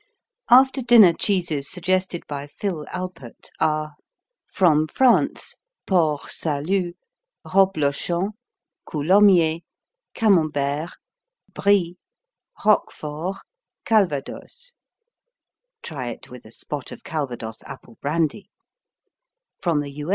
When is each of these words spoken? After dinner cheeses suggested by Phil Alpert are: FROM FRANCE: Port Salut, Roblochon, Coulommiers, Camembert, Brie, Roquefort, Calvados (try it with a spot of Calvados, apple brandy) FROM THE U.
After 0.49 0.81
dinner 0.81 1.13
cheeses 1.13 1.69
suggested 1.69 2.25
by 2.25 2.47
Phil 2.47 2.87
Alpert 2.91 3.51
are: 3.59 3.93
FROM 4.47 4.87
FRANCE: 4.87 5.57
Port 5.85 6.31
Salut, 6.31 6.95
Roblochon, 7.45 8.31
Coulommiers, 8.89 9.61
Camembert, 10.15 10.89
Brie, 11.53 11.97
Roquefort, 12.65 13.41
Calvados 13.85 14.73
(try 15.83 16.07
it 16.07 16.31
with 16.31 16.45
a 16.45 16.51
spot 16.51 16.91
of 16.91 17.03
Calvados, 17.03 17.57
apple 17.67 17.99
brandy) 18.01 18.49
FROM 19.61 19.81
THE 19.81 19.91
U. 19.91 20.09